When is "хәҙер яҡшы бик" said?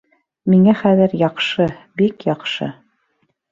0.83-2.29